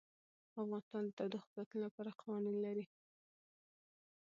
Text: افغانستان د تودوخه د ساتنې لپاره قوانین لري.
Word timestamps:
افغانستان 0.51 1.03
د 1.05 1.09
تودوخه 1.17 1.47
د 1.47 1.53
ساتنې 1.55 1.79
لپاره 1.85 2.17
قوانین 2.19 2.57
لري. 2.65 2.85